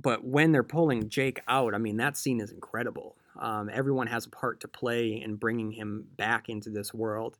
but 0.00 0.24
when 0.24 0.52
they're 0.52 0.62
pulling 0.62 1.10
Jake 1.10 1.40
out, 1.46 1.74
I 1.74 1.78
mean, 1.78 1.98
that 1.98 2.16
scene 2.16 2.40
is 2.40 2.50
incredible. 2.52 3.16
Um, 3.38 3.68
everyone 3.70 4.06
has 4.06 4.24
a 4.24 4.30
part 4.30 4.60
to 4.60 4.68
play 4.68 5.20
in 5.22 5.36
bringing 5.36 5.72
him 5.72 6.06
back 6.16 6.48
into 6.48 6.70
this 6.70 6.94
world. 6.94 7.36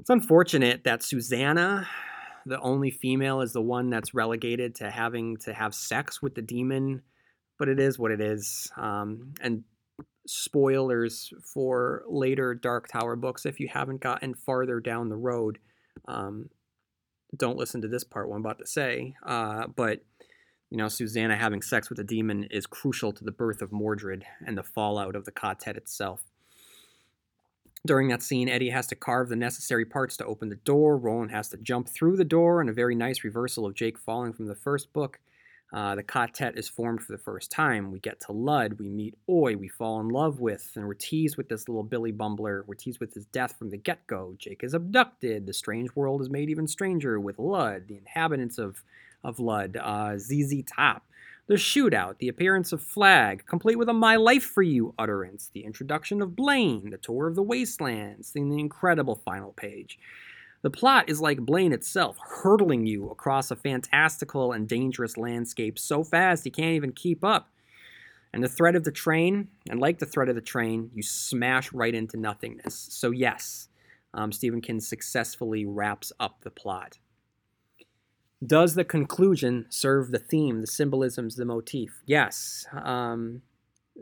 It's 0.00 0.10
unfortunate 0.10 0.84
that 0.84 1.02
Susanna, 1.02 1.86
the 2.46 2.58
only 2.60 2.90
female, 2.90 3.42
is 3.42 3.52
the 3.52 3.60
one 3.60 3.90
that's 3.90 4.14
relegated 4.14 4.74
to 4.76 4.90
having 4.90 5.36
to 5.38 5.52
have 5.52 5.74
sex 5.74 6.22
with 6.22 6.34
the 6.34 6.42
demon, 6.42 7.02
but 7.58 7.68
it 7.68 7.78
is 7.78 7.98
what 7.98 8.10
it 8.10 8.20
is. 8.20 8.72
Um, 8.78 9.34
and 9.42 9.62
spoilers 10.26 11.32
for 11.44 12.04
later 12.08 12.54
Dark 12.54 12.88
Tower 12.88 13.14
books 13.16 13.44
if 13.44 13.60
you 13.60 13.68
haven't 13.68 14.00
gotten 14.00 14.34
farther 14.34 14.80
down 14.80 15.10
the 15.10 15.16
road. 15.16 15.58
Um, 16.08 16.48
don't 17.36 17.58
listen 17.58 17.82
to 17.82 17.88
this 17.88 18.04
part, 18.04 18.28
what 18.28 18.36
I'm 18.36 18.40
about 18.40 18.58
to 18.58 18.66
say. 18.66 19.14
Uh, 19.24 19.66
but, 19.66 20.00
you 20.70 20.78
know, 20.78 20.88
Susanna 20.88 21.36
having 21.36 21.62
sex 21.62 21.90
with 21.90 21.98
a 21.98 22.04
demon 22.04 22.44
is 22.44 22.66
crucial 22.66 23.12
to 23.12 23.24
the 23.24 23.32
birth 23.32 23.60
of 23.60 23.70
Mordred 23.70 24.24
and 24.46 24.56
the 24.56 24.62
fallout 24.62 25.14
of 25.14 25.26
the 25.26 25.32
quartet 25.32 25.76
itself. 25.76 26.22
During 27.86 28.08
that 28.08 28.22
scene, 28.22 28.48
Eddie 28.48 28.70
has 28.70 28.86
to 28.88 28.94
carve 28.94 29.30
the 29.30 29.36
necessary 29.36 29.86
parts 29.86 30.16
to 30.18 30.26
open 30.26 30.50
the 30.50 30.56
door. 30.56 30.98
Roland 30.98 31.30
has 31.30 31.48
to 31.48 31.56
jump 31.56 31.88
through 31.88 32.16
the 32.16 32.24
door, 32.24 32.60
and 32.60 32.68
a 32.68 32.74
very 32.74 32.94
nice 32.94 33.24
reversal 33.24 33.64
of 33.64 33.74
Jake 33.74 33.98
falling 33.98 34.34
from 34.34 34.46
the 34.46 34.54
first 34.54 34.92
book. 34.92 35.18
Uh, 35.72 35.94
the 35.94 36.02
quartet 36.02 36.58
is 36.58 36.68
formed 36.68 37.00
for 37.00 37.12
the 37.12 37.18
first 37.18 37.50
time. 37.50 37.92
We 37.92 38.00
get 38.00 38.20
to 38.22 38.32
Lud, 38.32 38.78
we 38.78 38.88
meet 38.88 39.16
Oi, 39.28 39.56
we 39.56 39.68
fall 39.68 40.00
in 40.00 40.08
love 40.08 40.40
with, 40.40 40.72
and 40.74 40.84
we're 40.86 40.94
teased 40.94 41.36
with 41.36 41.48
this 41.48 41.68
little 41.68 41.84
Billy 41.84 42.12
Bumbler. 42.12 42.64
We're 42.66 42.74
teased 42.74 43.00
with 43.00 43.14
his 43.14 43.26
death 43.26 43.56
from 43.56 43.70
the 43.70 43.76
get 43.76 44.04
go. 44.06 44.34
Jake 44.36 44.64
is 44.64 44.74
abducted. 44.74 45.46
The 45.46 45.54
strange 45.54 45.94
world 45.94 46.20
is 46.20 46.28
made 46.28 46.50
even 46.50 46.66
stranger 46.66 47.20
with 47.20 47.38
Lud, 47.38 47.86
the 47.86 47.96
inhabitants 47.96 48.58
of, 48.58 48.82
of 49.22 49.38
Lud, 49.38 49.78
uh, 49.80 50.18
ZZ 50.18 50.64
Top. 50.66 51.04
The 51.50 51.56
shootout, 51.56 52.18
the 52.18 52.28
appearance 52.28 52.70
of 52.70 52.80
Flagg, 52.80 53.44
complete 53.44 53.76
with 53.76 53.88
a 53.88 53.92
My 53.92 54.14
Life 54.14 54.44
for 54.44 54.62
You 54.62 54.94
utterance, 54.96 55.50
the 55.52 55.64
introduction 55.64 56.22
of 56.22 56.36
Blaine, 56.36 56.90
the 56.90 56.96
tour 56.96 57.26
of 57.26 57.34
the 57.34 57.42
wastelands, 57.42 58.30
and 58.36 58.52
the 58.52 58.60
incredible 58.60 59.16
final 59.16 59.50
page. 59.54 59.98
The 60.62 60.70
plot 60.70 61.08
is 61.08 61.20
like 61.20 61.40
Blaine 61.40 61.72
itself, 61.72 62.18
hurtling 62.24 62.86
you 62.86 63.10
across 63.10 63.50
a 63.50 63.56
fantastical 63.56 64.52
and 64.52 64.68
dangerous 64.68 65.16
landscape 65.16 65.76
so 65.76 66.04
fast 66.04 66.46
you 66.46 66.52
can't 66.52 66.76
even 66.76 66.92
keep 66.92 67.24
up. 67.24 67.50
And 68.32 68.44
the 68.44 68.48
threat 68.48 68.76
of 68.76 68.84
the 68.84 68.92
train, 68.92 69.48
and 69.68 69.80
like 69.80 69.98
the 69.98 70.06
threat 70.06 70.28
of 70.28 70.36
the 70.36 70.40
train, 70.40 70.92
you 70.94 71.02
smash 71.02 71.72
right 71.72 71.96
into 71.96 72.16
nothingness. 72.16 72.76
So, 72.92 73.10
yes, 73.10 73.66
um, 74.14 74.30
Stephen 74.30 74.60
King 74.60 74.78
successfully 74.78 75.66
wraps 75.66 76.12
up 76.20 76.42
the 76.42 76.50
plot. 76.50 76.98
Does 78.44 78.74
the 78.74 78.84
conclusion 78.84 79.66
serve 79.68 80.10
the 80.10 80.18
theme, 80.18 80.62
the 80.62 80.66
symbolisms, 80.66 81.36
the 81.36 81.44
motif? 81.44 82.02
Yes. 82.06 82.64
Um, 82.72 83.42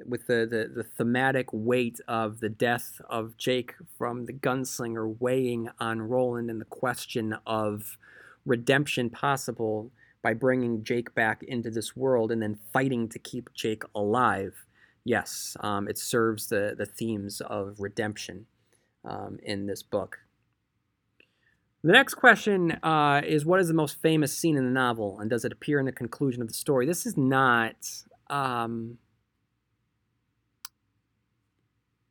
with 0.07 0.29
the, 0.29 0.47
the, 0.49 0.71
the 0.73 0.85
thematic 0.85 1.49
weight 1.53 1.99
of 2.07 2.39
the 2.39 2.49
death 2.49 3.01
of 3.11 3.37
Jake 3.37 3.75
from 3.97 4.27
the 4.27 4.33
gunslinger 4.33 5.17
weighing 5.19 5.69
on 5.81 6.03
Roland 6.03 6.51
and 6.51 6.61
the 6.61 6.67
question 6.67 7.37
of 7.47 7.99
redemption 8.47 9.11
possible 9.11 9.91
by 10.23 10.35
bringing 10.35 10.85
Jake 10.85 11.15
back 11.15 11.43
into 11.43 11.71
this 11.71 11.97
world 11.97 12.31
and 12.31 12.41
then 12.41 12.59
fighting 12.73 13.09
to 13.09 13.19
keep 13.19 13.53
Jake 13.55 13.83
alive. 13.95 14.67
Yes, 15.05 15.57
um, 15.61 15.89
it 15.89 15.99
serves 15.99 16.49
the, 16.49 16.75
the 16.77 16.87
themes 16.87 17.41
of 17.41 17.77
redemption 17.79 18.47
um, 19.05 19.39
in 19.43 19.67
this 19.67 19.83
book. 19.83 20.19
The 21.85 21.93
next 21.93 22.15
question 22.15 22.73
uh, 22.83 23.23
is 23.25 23.45
What 23.45 23.61
is 23.61 23.69
the 23.69 23.75
most 23.75 24.01
famous 24.03 24.37
scene 24.37 24.57
in 24.57 24.65
the 24.65 24.71
novel, 24.71 25.21
and 25.21 25.31
does 25.31 25.45
it 25.45 25.53
appear 25.53 25.79
in 25.79 25.87
the 25.87 25.93
conclusion 25.93 26.43
of 26.43 26.49
the 26.49 26.55
story? 26.55 26.87
This 26.87 27.07
is 27.07 27.17
not. 27.17 27.77
Um, 28.29 28.99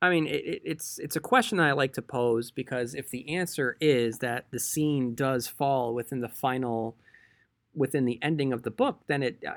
I 0.01 0.09
mean, 0.09 0.27
it, 0.27 0.61
it's 0.63 0.99
it's 0.99 1.17
a 1.17 1.19
question 1.19 1.57
that 1.57 1.67
I 1.67 1.73
like 1.73 1.93
to 1.93 2.01
pose 2.01 2.49
because 2.49 2.95
if 2.95 3.09
the 3.09 3.35
answer 3.35 3.75
is 3.81 4.19
that 4.19 4.45
the 4.51 4.59
scene 4.59 5.15
does 5.15 5.47
fall 5.47 5.93
within 5.93 6.21
the 6.21 6.29
final, 6.29 6.95
within 7.75 8.05
the 8.05 8.19
ending 8.21 8.53
of 8.53 8.63
the 8.63 8.71
book, 8.71 9.01
then 9.07 9.21
it 9.21 9.43
uh, 9.45 9.55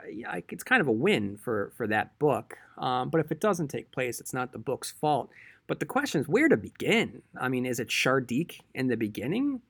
it's 0.49 0.65
kind 0.65 0.81
of 0.81 0.89
a 0.89 0.93
win 0.93 1.37
for 1.37 1.73
for 1.77 1.87
that 1.87 2.19
book. 2.19 2.57
Um, 2.79 3.11
but 3.11 3.21
if 3.21 3.31
it 3.31 3.41
doesn't 3.41 3.69
take 3.69 3.93
place, 3.93 4.19
it's 4.19 4.35
not 4.35 4.53
the 4.53 4.59
book's 4.59 4.91
fault. 4.91 5.31
But 5.69 5.79
the 5.79 5.87
question 5.87 6.21
is 6.21 6.27
where 6.27 6.49
to 6.49 6.57
begin. 6.57 7.23
I 7.41 7.49
mean, 7.49 7.65
is 7.65 7.79
it 7.79 7.89
Shardik 7.89 8.61
in 8.75 8.89
the 8.89 8.97
beginning? 8.97 9.61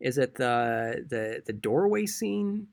Is 0.00 0.18
it 0.18 0.34
the 0.36 1.04
the 1.08 1.42
the 1.44 1.52
doorway 1.52 2.06
scene 2.06 2.68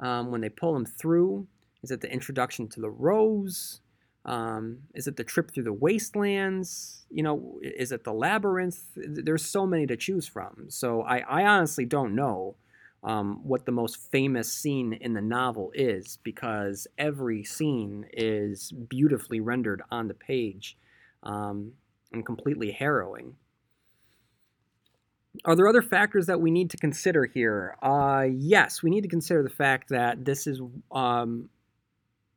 um, 0.00 0.30
when 0.30 0.40
they 0.40 0.48
pull 0.48 0.76
him 0.76 0.86
through? 0.86 1.46
Is 1.82 1.90
it 1.90 2.00
the 2.00 2.12
introduction 2.12 2.68
to 2.68 2.80
the 2.80 2.90
rose? 2.90 3.80
Um, 4.24 4.80
is 4.94 5.06
it 5.06 5.16
the 5.16 5.24
trip 5.24 5.50
through 5.50 5.64
the 5.64 5.72
wastelands? 5.72 7.06
You 7.10 7.22
know, 7.22 7.58
is 7.62 7.92
it 7.92 8.04
the 8.04 8.12
labyrinth? 8.12 8.80
There's 8.94 9.44
so 9.44 9.66
many 9.66 9.86
to 9.86 9.96
choose 9.96 10.26
from. 10.26 10.66
So 10.68 11.02
I, 11.02 11.18
I 11.20 11.46
honestly 11.46 11.86
don't 11.86 12.14
know 12.14 12.56
um, 13.02 13.40
what 13.42 13.64
the 13.64 13.72
most 13.72 14.10
famous 14.10 14.52
scene 14.52 14.92
in 14.92 15.14
the 15.14 15.22
novel 15.22 15.70
is 15.74 16.18
because 16.22 16.86
every 16.98 17.44
scene 17.44 18.06
is 18.12 18.72
beautifully 18.72 19.40
rendered 19.40 19.82
on 19.90 20.08
the 20.08 20.14
page 20.14 20.76
um, 21.22 21.72
and 22.12 22.26
completely 22.26 22.72
harrowing. 22.72 23.34
Are 25.44 25.54
there 25.56 25.68
other 25.68 25.82
factors 25.82 26.26
that 26.26 26.40
we 26.40 26.50
need 26.50 26.70
to 26.70 26.76
consider 26.76 27.24
here? 27.24 27.76
Uh, 27.82 28.26
yes, 28.30 28.82
we 28.82 28.90
need 28.90 29.02
to 29.02 29.08
consider 29.08 29.42
the 29.42 29.50
fact 29.50 29.88
that 29.90 30.24
this 30.24 30.46
is 30.46 30.60
um, 30.90 31.48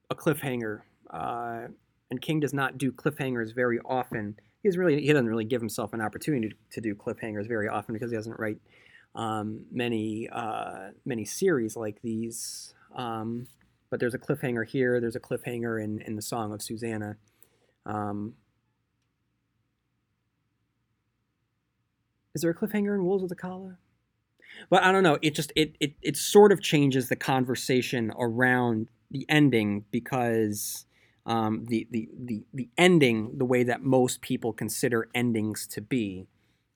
a 0.10 0.16
cliffhanger 0.16 0.82
uh, 1.10 1.68
and 2.10 2.22
King 2.22 2.40
does 2.40 2.54
not 2.54 2.78
do 2.78 2.92
cliffhangers 2.92 3.56
very 3.56 3.80
often. 3.86 4.38
He's 4.64 4.78
really 4.78 5.02
he 5.02 5.08
doesn't 5.08 5.28
really 5.28 5.46
give 5.46 5.62
himself 5.62 5.94
an 5.94 6.02
opportunity 6.02 6.50
to, 6.50 6.56
to 6.72 6.82
do 6.82 6.94
cliffhangers 6.94 7.48
very 7.48 7.68
often 7.68 7.94
because 7.94 8.12
he 8.12 8.18
doesn't 8.18 8.38
write 8.40 8.58
um, 9.16 9.62
many 9.72 10.30
uh, 10.32 10.90
many 11.06 11.26
series 11.26 11.76
like 11.76 12.02
these. 12.02 12.74
Um, 12.96 13.48
but 13.90 14.00
there's 14.00 14.14
a 14.14 14.20
cliffhanger 14.20 14.68
here. 14.68 15.02
There's 15.02 15.16
a 15.16 15.20
cliffhanger 15.20 15.84
in 15.84 16.02
in 16.02 16.16
the 16.16 16.22
Song 16.22 16.54
of 16.54 16.62
Susanna. 16.62 17.18
Um, 17.86 18.36
is 22.34 22.42
there 22.42 22.52
a 22.52 22.56
cliffhanger 22.56 22.96
in 22.96 23.06
Wolves 23.06 23.24
of 23.24 23.30
the 23.30 23.36
Calla? 23.36 23.78
But 24.70 24.84
I 24.84 24.92
don't 24.92 25.04
know. 25.04 25.18
It 25.22 25.34
just 25.36 25.52
it 25.56 25.76
it 25.80 25.94
it 26.02 26.18
sort 26.18 26.52
of 26.52 26.62
changes 26.62 27.10
the 27.10 27.16
conversation 27.16 28.12
around 28.18 28.90
the 29.10 29.26
ending 29.30 29.86
because 29.92 30.86
um, 31.26 31.66
the, 31.68 31.88
the, 31.92 32.10
the, 32.18 32.44
the 32.54 32.70
ending 32.78 33.38
the 33.38 33.46
way 33.46 33.64
that 33.64 33.84
most 33.84 34.22
people 34.22 34.54
consider 34.54 35.08
endings 35.14 35.68
to 35.68 35.82
be, 35.82 36.28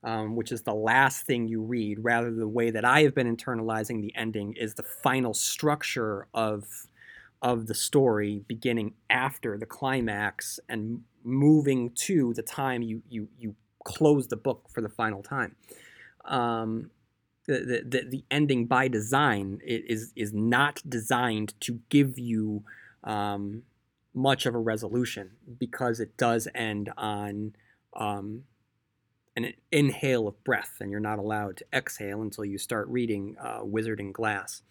um, 0.04 0.36
which 0.36 0.52
is 0.52 0.62
the 0.62 0.74
last 0.74 1.24
thing 1.24 1.48
you 1.48 1.60
read, 1.60 1.98
rather 2.00 2.30
the 2.30 2.46
way 2.46 2.70
that 2.70 2.84
I 2.84 3.02
have 3.02 3.14
been 3.14 3.34
internalizing 3.34 4.02
the 4.02 4.14
ending 4.14 4.54
is 4.54 4.74
the 4.74 4.82
final 4.82 5.34
structure 5.34 6.28
of, 6.32 6.64
of 7.42 7.66
the 7.66 7.74
story 7.74 8.44
beginning 8.46 8.94
after 9.10 9.58
the 9.58 9.66
climax 9.66 10.60
and 10.68 11.02
moving 11.24 11.90
to 11.96 12.32
the 12.34 12.42
time 12.42 12.82
you, 12.82 13.02
you, 13.08 13.28
you 13.38 13.56
close 13.86 14.26
the 14.26 14.36
book 14.36 14.68
for 14.72 14.80
the 14.80 14.88
final 14.88 15.22
time. 15.22 15.54
Um, 16.24 16.90
the, 17.46 17.84
the, 17.88 18.02
the 18.08 18.24
ending 18.28 18.66
by 18.66 18.88
design 18.88 19.60
is, 19.64 20.12
is 20.16 20.32
not 20.32 20.82
designed 20.88 21.54
to 21.60 21.78
give 21.88 22.18
you 22.18 22.64
um, 23.04 23.62
much 24.12 24.44
of 24.44 24.54
a 24.56 24.58
resolution 24.58 25.30
because 25.58 26.00
it 26.00 26.16
does 26.16 26.48
end 26.54 26.90
on 26.96 27.54
um, 27.94 28.42
an 29.36 29.52
inhale 29.70 30.26
of 30.26 30.42
breath, 30.42 30.78
and 30.80 30.90
you're 30.90 30.98
not 30.98 31.20
allowed 31.20 31.58
to 31.58 31.64
exhale 31.72 32.22
until 32.22 32.44
you 32.44 32.58
start 32.58 32.88
reading 32.88 33.36
uh, 33.40 33.60
Wizard 33.62 34.00
and 34.00 34.12
Glass. 34.12 34.62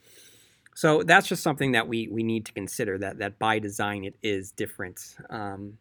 So 0.73 1.03
that's 1.03 1.27
just 1.27 1.41
something 1.41 1.71
that 1.71 1.87
we 1.87 2.09
we 2.09 2.23
need 2.23 2.45
to 2.47 2.51
consider 2.51 2.97
that 2.97 3.19
that 3.19 3.39
by 3.39 3.59
design 3.59 4.03
it 4.03 4.15
is 4.21 4.51
different. 4.51 5.15
Um, 5.29 5.77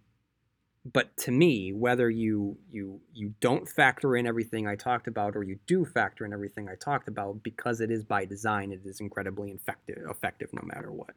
but 0.92 1.16
to 1.18 1.30
me, 1.30 1.72
whether 1.72 2.10
you 2.10 2.58
you 2.70 3.00
you 3.14 3.34
don't 3.40 3.66
factor 3.68 4.16
in 4.16 4.26
everything 4.26 4.66
I 4.66 4.76
talked 4.76 5.06
about 5.06 5.34
or 5.34 5.42
you 5.42 5.58
do 5.66 5.84
factor 5.84 6.26
in 6.26 6.32
everything 6.32 6.68
I 6.68 6.74
talked 6.74 7.08
about, 7.08 7.42
because 7.42 7.80
it 7.80 7.90
is 7.90 8.04
by 8.04 8.26
design, 8.26 8.70
it 8.70 8.82
is 8.84 9.00
incredibly 9.00 9.50
effective, 9.50 9.98
effective 10.10 10.50
no 10.52 10.62
matter 10.62 10.92
what. 10.92 11.10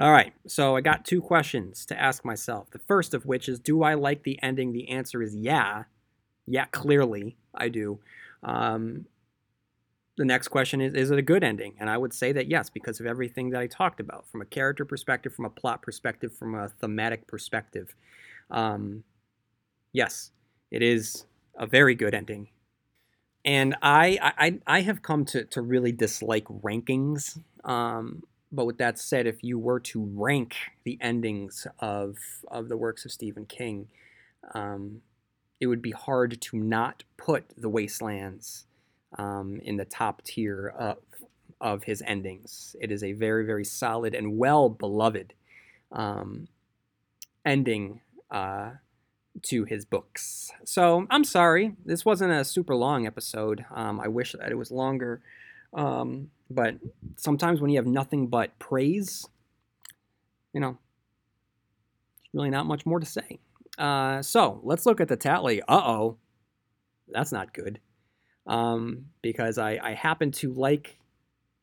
All 0.00 0.10
right, 0.10 0.32
so 0.46 0.76
I 0.76 0.80
got 0.80 1.04
two 1.04 1.20
questions 1.20 1.84
to 1.86 2.00
ask 2.00 2.24
myself. 2.24 2.70
The 2.70 2.78
first 2.78 3.14
of 3.14 3.26
which 3.26 3.48
is 3.48 3.60
Do 3.60 3.82
I 3.82 3.94
like 3.94 4.24
the 4.24 4.42
ending? 4.42 4.72
The 4.72 4.88
answer 4.88 5.22
is 5.22 5.36
yeah. 5.36 5.84
Yeah, 6.46 6.64
clearly 6.66 7.36
I 7.54 7.68
do. 7.68 8.00
Um, 8.42 9.06
the 10.16 10.24
next 10.24 10.48
question 10.48 10.80
is 10.80 10.94
Is 10.94 11.12
it 11.12 11.18
a 11.18 11.22
good 11.22 11.44
ending? 11.44 11.74
And 11.78 11.88
I 11.88 11.96
would 11.96 12.12
say 12.12 12.32
that 12.32 12.50
yes, 12.50 12.70
because 12.70 12.98
of 12.98 13.06
everything 13.06 13.50
that 13.50 13.60
I 13.60 13.68
talked 13.68 14.00
about 14.00 14.26
from 14.26 14.40
a 14.40 14.46
character 14.46 14.84
perspective, 14.84 15.32
from 15.32 15.44
a 15.44 15.50
plot 15.50 15.80
perspective, 15.80 16.34
from 16.36 16.56
a 16.56 16.70
thematic 16.80 17.28
perspective. 17.28 17.94
Um, 18.50 19.04
yes, 19.92 20.30
it 20.70 20.82
is 20.82 21.26
a 21.56 21.66
very 21.66 21.94
good 21.94 22.14
ending. 22.14 22.48
And 23.44 23.74
I, 23.80 24.18
I, 24.38 24.58
I 24.66 24.80
have 24.82 25.02
come 25.02 25.24
to, 25.26 25.44
to 25.44 25.62
really 25.62 25.92
dislike 25.92 26.44
rankings. 26.46 27.38
Um, 27.64 28.22
but 28.52 28.66
with 28.66 28.78
that 28.78 28.98
said, 28.98 29.26
if 29.26 29.42
you 29.42 29.58
were 29.58 29.80
to 29.80 30.04
rank 30.14 30.56
the 30.84 30.98
endings 31.00 31.66
of 31.78 32.16
of 32.48 32.68
the 32.68 32.76
works 32.76 33.04
of 33.04 33.12
Stephen 33.12 33.46
King, 33.46 33.88
um, 34.54 35.02
it 35.60 35.66
would 35.68 35.82
be 35.82 35.92
hard 35.92 36.40
to 36.40 36.56
not 36.56 37.04
put 37.16 37.44
The 37.56 37.68
Wastelands 37.68 38.66
um, 39.18 39.60
in 39.62 39.76
the 39.76 39.84
top 39.84 40.22
tier 40.22 40.74
of 40.78 40.98
of 41.60 41.84
his 41.84 42.02
endings. 42.06 42.74
It 42.80 42.90
is 42.90 43.04
a 43.04 43.12
very 43.12 43.44
very 43.46 43.64
solid 43.64 44.14
and 44.14 44.36
well 44.36 44.68
beloved 44.68 45.34
um, 45.92 46.48
ending 47.44 48.00
uh, 48.30 48.72
to 49.42 49.64
his 49.64 49.84
books. 49.84 50.50
So 50.64 51.06
I'm 51.10 51.24
sorry, 51.24 51.76
this 51.84 52.04
wasn't 52.04 52.32
a 52.32 52.44
super 52.44 52.74
long 52.74 53.06
episode. 53.06 53.64
Um, 53.74 54.00
I 54.00 54.08
wish 54.08 54.32
that 54.32 54.50
it 54.50 54.58
was 54.58 54.70
longer. 54.70 55.22
Um, 55.72 56.30
but 56.50 56.74
sometimes 57.16 57.60
when 57.60 57.70
you 57.70 57.78
have 57.78 57.86
nothing 57.86 58.26
but 58.26 58.58
praise, 58.58 59.26
you 60.52 60.60
know, 60.60 60.78
really 62.32 62.50
not 62.50 62.66
much 62.66 62.84
more 62.84 63.00
to 63.00 63.06
say. 63.06 63.38
Uh, 63.78 64.20
so 64.20 64.60
let's 64.64 64.84
look 64.84 65.00
at 65.00 65.08
the 65.08 65.16
tally. 65.16 65.62
Uh 65.62 65.82
oh, 65.84 66.16
that's 67.08 67.32
not 67.32 67.54
good. 67.54 67.80
Um, 68.46 69.06
because 69.22 69.58
I, 69.58 69.78
I 69.82 69.94
happen 69.94 70.32
to 70.32 70.52
like 70.52 70.98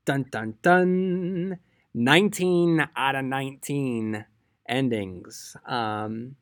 dun 0.06 0.26
dun 0.32 0.56
dun 0.62 1.60
19 1.94 2.88
out 2.96 3.16
of 3.16 3.26
19 3.26 4.26
endings. 4.70 5.58
Um, 5.66 6.36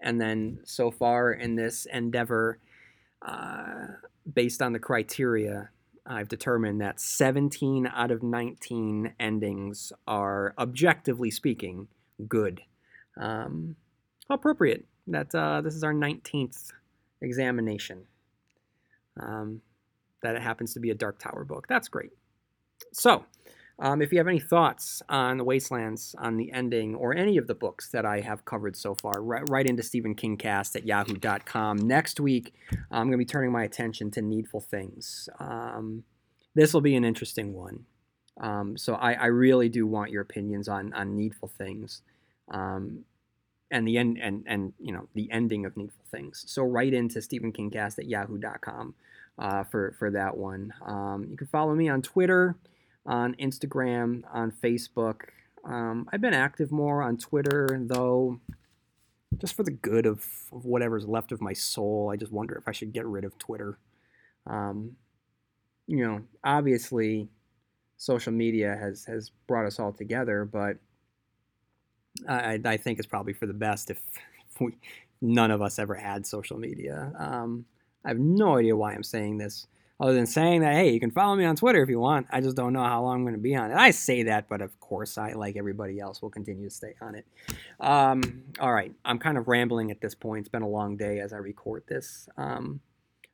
and 0.00 0.20
then 0.20 0.60
so 0.64 0.90
far 0.90 1.32
in 1.32 1.56
this 1.56 1.86
endeavor, 1.86 2.58
uh, 3.22 3.86
based 4.32 4.62
on 4.62 4.72
the 4.72 4.78
criteria, 4.78 5.70
I've 6.06 6.28
determined 6.28 6.80
that 6.80 7.00
17 7.00 7.86
out 7.86 8.10
of 8.10 8.22
19 8.22 9.14
endings 9.18 9.92
are, 10.06 10.54
objectively 10.58 11.30
speaking, 11.30 11.88
good. 12.28 12.60
Um, 13.18 13.76
appropriate 14.28 14.84
that 15.06 15.34
uh, 15.34 15.60
this 15.60 15.74
is 15.74 15.84
our 15.84 15.94
19th 15.94 16.70
examination. 17.20 18.04
Um, 19.20 19.62
that 20.22 20.34
it 20.34 20.42
happens 20.42 20.74
to 20.74 20.80
be 20.80 20.90
a 20.90 20.94
Dark 20.94 21.18
Tower 21.18 21.44
book. 21.44 21.66
That's 21.68 21.88
great. 21.88 22.10
So, 22.92 23.24
um, 23.78 24.00
if 24.00 24.12
you 24.12 24.18
have 24.18 24.28
any 24.28 24.38
thoughts 24.38 25.02
on 25.08 25.36
the 25.36 25.44
Wastelands, 25.44 26.14
on 26.18 26.36
the 26.36 26.52
ending, 26.52 26.94
or 26.94 27.14
any 27.14 27.36
of 27.36 27.46
the 27.46 27.54
books 27.54 27.90
that 27.90 28.06
I 28.06 28.20
have 28.20 28.44
covered 28.44 28.76
so 28.76 28.94
far, 28.94 29.20
right, 29.20 29.42
right 29.48 29.66
into 29.66 29.82
Stephen 29.82 30.14
King 30.14 30.36
cast 30.36 30.76
at 30.76 30.86
yahoo.com. 30.86 31.78
Next 31.78 32.20
week, 32.20 32.54
I'm 32.90 33.06
going 33.06 33.12
to 33.12 33.18
be 33.18 33.24
turning 33.24 33.50
my 33.50 33.64
attention 33.64 34.10
to 34.12 34.22
Needful 34.22 34.60
Things. 34.60 35.28
Um, 35.40 36.04
this 36.54 36.72
will 36.72 36.82
be 36.82 36.94
an 36.94 37.04
interesting 37.04 37.52
one. 37.52 37.84
Um, 38.40 38.76
so 38.76 38.94
I, 38.94 39.12
I, 39.14 39.26
really 39.26 39.68
do 39.68 39.86
want 39.86 40.10
your 40.10 40.22
opinions 40.22 40.68
on, 40.68 40.92
on 40.92 41.16
Needful 41.16 41.48
Things. 41.48 42.02
Um, 42.50 43.04
and 43.70 43.86
the 43.88 43.96
end 43.96 44.18
and 44.20 44.44
and 44.46 44.72
you 44.78 44.92
know 44.92 45.08
the 45.14 45.30
ending 45.30 45.66
of 45.66 45.76
Needful 45.76 46.04
Things. 46.10 46.44
So 46.46 46.62
write 46.62 46.94
into 46.94 47.20
Stephen 47.22 47.52
King 47.52 47.70
cast 47.70 47.98
at 47.98 48.06
yahoo.com 48.06 48.94
uh, 49.38 49.64
for 49.64 49.94
for 49.98 50.10
that 50.12 50.36
one. 50.36 50.72
Um, 50.84 51.26
you 51.30 51.36
can 51.36 51.46
follow 51.46 51.74
me 51.74 51.88
on 51.88 52.02
Twitter 52.02 52.56
on 53.06 53.34
Instagram, 53.34 54.22
on 54.32 54.50
Facebook. 54.50 55.22
Um, 55.64 56.08
I've 56.12 56.20
been 56.20 56.34
active 56.34 56.70
more 56.70 57.02
on 57.02 57.16
Twitter, 57.16 57.80
though, 57.86 58.40
just 59.38 59.54
for 59.54 59.62
the 59.62 59.70
good 59.70 60.06
of, 60.06 60.24
of, 60.52 60.64
whatever's 60.64 61.06
left 61.06 61.32
of 61.32 61.40
my 61.40 61.52
soul. 61.52 62.10
I 62.12 62.16
just 62.16 62.32
wonder 62.32 62.54
if 62.56 62.68
I 62.68 62.72
should 62.72 62.92
get 62.92 63.06
rid 63.06 63.24
of 63.24 63.38
Twitter. 63.38 63.78
Um, 64.46 64.96
you 65.86 66.06
know, 66.06 66.22
obviously, 66.42 67.28
social 67.96 68.32
media 68.32 68.76
has 68.78 69.04
has 69.06 69.30
brought 69.46 69.66
us 69.66 69.78
all 69.78 69.92
together, 69.92 70.44
but 70.44 70.76
I, 72.28 72.60
I 72.64 72.76
think 72.76 72.98
it's 72.98 73.08
probably 73.08 73.32
for 73.32 73.46
the 73.46 73.52
best 73.52 73.90
if, 73.90 74.00
if 74.50 74.60
we 74.60 74.76
none 75.20 75.50
of 75.50 75.62
us 75.62 75.78
ever 75.78 75.94
had 75.94 76.26
social 76.26 76.58
media. 76.58 77.12
Um, 77.18 77.64
I 78.04 78.08
have 78.08 78.18
no 78.18 78.58
idea 78.58 78.76
why 78.76 78.92
I'm 78.92 79.02
saying 79.02 79.38
this 79.38 79.66
other 80.00 80.12
than 80.12 80.26
saying 80.26 80.60
that, 80.62 80.74
hey, 80.74 80.90
you 80.90 80.98
can 80.98 81.10
follow 81.10 81.36
me 81.36 81.44
on 81.44 81.54
Twitter 81.54 81.82
if 81.82 81.88
you 81.88 82.00
want. 82.00 82.26
I 82.30 82.40
just 82.40 82.56
don't 82.56 82.72
know 82.72 82.82
how 82.82 83.02
long 83.02 83.16
I'm 83.16 83.22
going 83.22 83.34
to 83.34 83.40
be 83.40 83.54
on 83.54 83.70
it. 83.70 83.76
I 83.76 83.90
say 83.92 84.24
that, 84.24 84.48
but 84.48 84.60
of 84.60 84.78
course, 84.80 85.16
I, 85.16 85.32
like 85.32 85.56
everybody 85.56 86.00
else, 86.00 86.20
will 86.20 86.30
continue 86.30 86.68
to 86.68 86.74
stay 86.74 86.94
on 87.00 87.14
it. 87.14 87.26
Um, 87.80 88.42
all 88.58 88.72
right, 88.72 88.92
I'm 89.04 89.18
kind 89.18 89.38
of 89.38 89.46
rambling 89.46 89.90
at 89.90 90.00
this 90.00 90.14
point. 90.14 90.40
It's 90.40 90.48
been 90.48 90.62
a 90.62 90.68
long 90.68 90.96
day 90.96 91.20
as 91.20 91.32
I 91.32 91.36
record 91.36 91.84
this. 91.88 92.28
Um, 92.36 92.80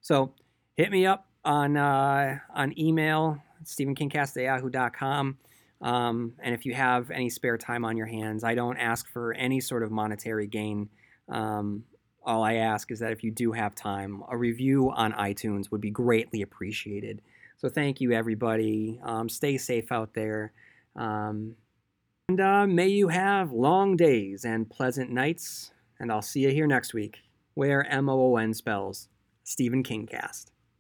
so 0.02 0.34
hit 0.76 0.90
me 0.90 1.06
up 1.06 1.26
on 1.44 1.76
uh, 1.76 2.38
on 2.54 2.78
email, 2.78 3.42
stephenkingcast@yahoo.com. 3.64 5.38
Um, 5.82 6.34
and 6.40 6.54
if 6.54 6.66
you 6.66 6.74
have 6.74 7.10
any 7.10 7.30
spare 7.30 7.56
time 7.56 7.86
on 7.86 7.96
your 7.96 8.06
hands, 8.06 8.44
I 8.44 8.54
don't 8.54 8.76
ask 8.76 9.08
for 9.08 9.32
any 9.32 9.60
sort 9.60 9.82
of 9.82 9.90
monetary 9.90 10.46
gain. 10.46 10.90
Um, 11.28 11.84
all 12.22 12.42
I 12.42 12.54
ask 12.54 12.90
is 12.90 12.98
that 13.00 13.12
if 13.12 13.24
you 13.24 13.30
do 13.30 13.52
have 13.52 13.74
time, 13.74 14.22
a 14.28 14.36
review 14.36 14.90
on 14.90 15.12
iTunes 15.12 15.70
would 15.70 15.80
be 15.80 15.90
greatly 15.90 16.42
appreciated. 16.42 17.22
So 17.56 17.68
thank 17.68 18.00
you, 18.00 18.12
everybody. 18.12 19.00
Um, 19.02 19.28
stay 19.28 19.58
safe 19.58 19.90
out 19.92 20.14
there. 20.14 20.52
Um, 20.96 21.56
and 22.28 22.40
uh, 22.40 22.66
may 22.66 22.88
you 22.88 23.08
have 23.08 23.52
long 23.52 23.96
days 23.96 24.44
and 24.44 24.68
pleasant 24.68 25.10
nights. 25.10 25.72
And 25.98 26.10
I'll 26.10 26.22
see 26.22 26.40
you 26.40 26.50
here 26.50 26.66
next 26.66 26.94
week, 26.94 27.18
where 27.54 27.84
M 27.86 28.08
O 28.08 28.32
O 28.32 28.36
N 28.36 28.54
spells 28.54 29.08
Stephen 29.44 29.82
King 29.82 30.06
cast. 30.06 30.52